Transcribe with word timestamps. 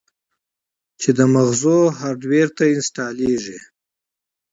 چې 1.01 1.09
د 1.17 1.19
مزغو 1.33 1.79
هارډوئېر 1.97 2.47
ته 2.57 2.63
انسټاليږي 2.75 3.57